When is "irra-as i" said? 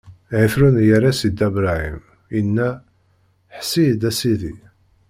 0.81-1.29